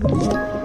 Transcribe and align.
Thank 0.00 0.52
you. 0.52 0.57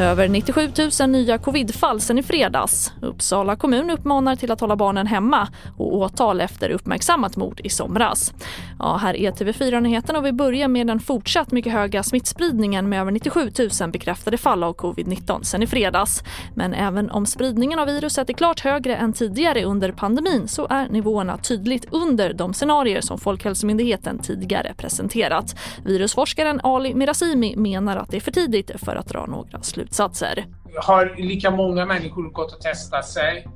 Över 0.00 0.28
97 0.28 0.68
000 1.00 1.10
nya 1.10 1.38
covidfall 1.38 2.00
sen 2.00 2.18
i 2.18 2.22
fredags. 2.22 2.92
Uppsala 3.02 3.56
kommun 3.56 3.90
uppmanar 3.90 4.36
till 4.36 4.52
att 4.52 4.60
hålla 4.60 4.76
barnen 4.76 5.06
hemma 5.06 5.48
och 5.76 5.96
åtal 5.96 6.40
efter 6.40 6.70
uppmärksammat 6.70 7.36
mord 7.36 7.60
i 7.64 7.68
somras. 7.68 8.34
Ja, 8.78 8.96
här 8.96 9.16
är 9.16 9.32
TV4-nyheterna 9.32 10.18
och 10.18 10.26
vi 10.26 10.32
börjar 10.32 10.68
med 10.68 10.86
den 10.86 11.00
fortsatt 11.00 11.52
mycket 11.52 11.72
höga 11.72 12.02
smittspridningen 12.02 12.88
med 12.88 13.00
över 13.00 13.10
97 13.10 13.50
000 13.80 13.90
bekräftade 13.90 14.38
fall 14.38 14.62
av 14.64 14.76
covid-19 14.76 15.42
sen 15.42 15.62
i 15.62 15.66
fredags. 15.66 16.22
Men 16.54 16.74
även 16.74 17.10
om 17.10 17.26
spridningen 17.26 17.78
av 17.78 17.86
viruset 17.86 18.28
är 18.30 18.34
klart 18.34 18.60
högre 18.60 18.96
än 18.96 19.12
tidigare 19.12 19.64
under 19.64 19.92
pandemin 19.92 20.48
så 20.48 20.66
är 20.70 20.88
nivåerna 20.88 21.38
tydligt 21.38 21.86
under 21.90 22.32
de 22.32 22.54
scenarier 22.54 23.00
som 23.00 23.18
Folkhälsomyndigheten 23.18 24.18
tidigare 24.18 24.74
presenterat. 24.76 25.56
Virusforskaren 25.84 26.60
Ali 26.60 26.94
Mirazimi 26.94 27.56
menar 27.56 27.96
att 27.96 28.10
det 28.10 28.16
är 28.16 28.20
för 28.20 28.32
tidigt 28.32 28.70
för 28.76 28.96
att 28.96 29.08
dra 29.08 29.26
några 29.26 29.62
slutsatser 29.62 29.89
slutsatser. 29.90 30.46
Har 30.76 31.14
lika 31.18 31.50
många 31.50 31.86
människor 31.86 32.30
gått 32.30 32.52
och 32.52 32.60
testat 32.60 33.06
sig? 33.06 33.46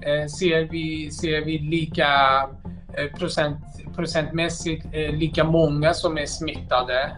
Eh, 0.00 0.26
ser, 0.26 0.68
vi, 0.70 1.10
ser 1.10 1.44
vi 1.44 1.58
lika 1.58 2.08
eh, 2.98 3.18
procent, 3.18 3.58
procentmässigt 3.96 4.86
eh, 4.92 5.12
lika 5.12 5.44
många 5.44 5.94
som 5.94 6.18
är 6.18 6.26
smittade 6.26 7.16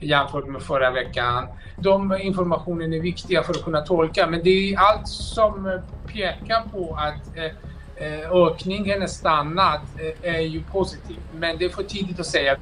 jämfört 0.00 0.46
med 0.46 0.62
förra 0.62 0.90
veckan? 0.90 1.48
De 1.78 2.18
informationen 2.20 2.92
är 2.92 3.00
viktiga 3.00 3.42
för 3.42 3.54
att 3.54 3.64
kunna 3.64 3.80
tolka 3.80 4.26
men 4.26 4.40
det 4.44 4.50
är 4.50 4.78
allt 4.78 5.08
som 5.08 5.80
pekar 6.06 6.62
på 6.72 6.94
att 6.94 7.38
ökningen 8.30 9.02
är 9.02 9.06
stannat 9.06 9.82
är 10.22 10.40
ju 10.40 10.62
positivt 10.62 11.32
men 11.34 11.58
det 11.58 11.64
är 11.64 11.68
för 11.68 11.82
tidigt 11.82 12.20
att 12.20 12.26
säga. 12.26 12.56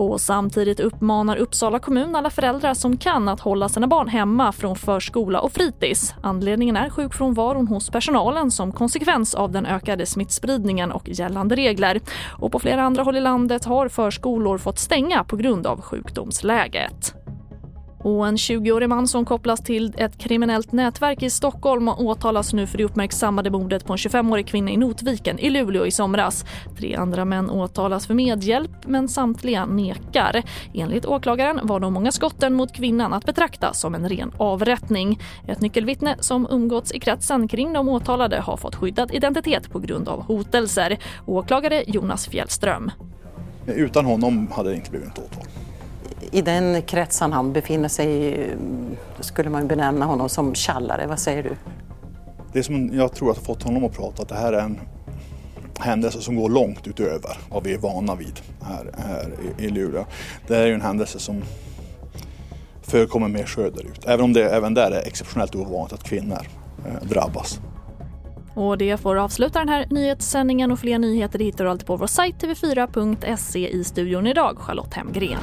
Och 0.00 0.20
samtidigt 0.20 0.80
uppmanar 0.80 1.36
Uppsala 1.36 1.78
kommun 1.78 2.16
alla 2.16 2.30
föräldrar 2.30 2.74
som 2.74 2.96
kan 2.96 3.28
att 3.28 3.40
hålla 3.40 3.68
sina 3.68 3.86
barn 3.86 4.08
hemma 4.08 4.52
från 4.52 4.76
förskola 4.76 5.40
och 5.40 5.52
fritids. 5.52 6.14
Anledningen 6.22 6.76
är 6.76 6.90
sjukfrånvaron 6.90 7.68
hos 7.68 7.90
personalen 7.90 8.50
som 8.50 8.72
konsekvens 8.72 9.34
av 9.34 9.52
den 9.52 9.66
ökade 9.66 10.06
smittspridningen 10.06 10.92
och 10.92 11.08
gällande 11.08 11.56
regler. 11.56 12.00
Och 12.38 12.52
på 12.52 12.58
flera 12.58 12.82
andra 12.82 13.02
håll 13.02 13.16
i 13.16 13.20
landet 13.20 13.64
har 13.64 13.88
förskolor 13.88 14.58
fått 14.58 14.78
stänga 14.78 15.24
på 15.24 15.36
grund 15.36 15.66
av 15.66 15.80
sjukdomsläget. 15.80 17.19
Och 18.02 18.28
en 18.28 18.36
20-årig 18.36 18.88
man 18.88 19.08
som 19.08 19.24
kopplas 19.24 19.60
till 19.60 19.94
ett 19.96 20.18
kriminellt 20.18 20.72
nätverk 20.72 21.22
i 21.22 21.30
Stockholm 21.30 21.88
åtalas 21.88 22.52
nu 22.52 22.66
för 22.66 22.78
det 22.78 22.84
uppmärksammade 22.84 23.50
mordet 23.50 23.86
på 23.86 23.92
en 23.92 23.96
25-årig 23.96 24.46
kvinna 24.46 24.70
i 24.70 24.76
Notviken 24.76 25.38
i 25.38 25.50
Luleå 25.50 25.86
i 25.86 25.90
somras. 25.90 26.44
Tre 26.76 26.94
andra 26.94 27.24
män 27.24 27.50
åtalas 27.50 28.06
för 28.06 28.14
medhjälp 28.14 28.70
men 28.86 29.08
samtliga 29.08 29.66
nekar. 29.66 30.42
Enligt 30.74 31.06
åklagaren 31.06 31.60
var 31.62 31.80
de 31.80 31.92
många 31.92 32.12
skotten 32.12 32.54
mot 32.54 32.72
kvinnan 32.72 33.12
att 33.12 33.24
betrakta 33.24 33.72
som 33.72 33.94
en 33.94 34.08
ren 34.08 34.32
avrättning. 34.36 35.20
Ett 35.48 35.60
nyckelvittne 35.60 36.16
som 36.20 36.46
umgåtts 36.50 36.92
i 36.92 37.00
kretsen 37.00 37.48
kring 37.48 37.72
de 37.72 37.88
åtalade 37.88 38.40
har 38.40 38.56
fått 38.56 38.74
skyddad 38.74 39.14
identitet 39.14 39.70
på 39.70 39.78
grund 39.78 40.08
av 40.08 40.22
hotelser. 40.22 40.98
Åklagare 41.26 41.84
Jonas 41.86 42.26
Fjällström. 42.26 42.90
Utan 43.66 44.04
honom 44.04 44.48
hade 44.52 44.70
det 44.70 44.76
inte 44.76 44.90
blivit 44.90 45.08
något 45.08 45.18
åtal 45.18 45.59
i 46.30 46.42
den 46.42 46.82
kretsen 46.82 47.32
han 47.32 47.52
befinner 47.52 47.88
sig 47.88 48.08
i 48.08 48.54
skulle 49.20 49.50
man 49.50 49.68
benämna 49.68 50.04
honom 50.04 50.28
som 50.28 50.52
kallare. 50.54 51.06
Vad 51.06 51.18
säger 51.18 51.42
du? 51.42 51.56
Det 52.52 52.62
som 52.62 52.90
jag 52.94 53.14
tror 53.14 53.30
att 53.30 53.36
har 53.36 53.44
fått 53.44 53.62
honom 53.62 53.84
att 53.84 53.92
prata, 53.92 54.22
att 54.22 54.28
det 54.28 54.34
här 54.34 54.52
är 54.52 54.60
en 54.60 54.80
händelse 55.78 56.20
som 56.20 56.36
går 56.36 56.48
långt 56.48 56.86
utöver 56.86 57.38
vad 57.50 57.64
vi 57.64 57.74
är 57.74 57.78
vana 57.78 58.14
vid 58.14 58.40
här, 58.62 58.90
här 58.98 59.34
i 59.58 59.68
Luleå. 59.68 60.04
Det 60.46 60.56
är 60.56 60.66
ju 60.66 60.74
en 60.74 60.80
händelse 60.80 61.18
som 61.18 61.42
förekommer 62.82 63.28
mer 63.28 63.46
söderut, 63.46 64.04
även 64.06 64.24
om 64.24 64.32
det 64.32 64.50
även 64.50 64.74
där 64.74 64.90
är 64.90 65.06
exceptionellt 65.06 65.54
ovanligt 65.54 65.92
att 65.92 66.04
kvinnor 66.04 66.46
eh, 66.86 67.08
drabbas. 67.08 67.60
Och 68.54 68.78
det 68.78 68.96
får 69.00 69.16
avsluta 69.16 69.58
den 69.58 69.68
här 69.68 69.86
nyhetssändningen 69.90 70.72
och 70.72 70.78
fler 70.78 70.98
nyheter 70.98 71.38
hittar 71.38 71.64
du 71.64 71.70
alltid 71.70 71.86
på 71.86 71.96
vår 71.96 72.06
sajt 72.06 72.42
tv4.se 72.42 73.68
i 73.68 73.84
studion 73.84 74.26
idag, 74.26 74.58
Charlotte 74.58 74.94
Hemgren. 74.94 75.40